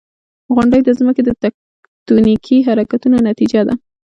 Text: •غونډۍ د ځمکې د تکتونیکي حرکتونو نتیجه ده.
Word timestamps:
•غونډۍ 0.55 0.81
د 0.83 0.89
ځمکې 0.99 1.21
د 1.25 1.31
تکتونیکي 1.43 2.57
حرکتونو 2.67 3.17
نتیجه 3.29 3.61
ده. 3.67 3.73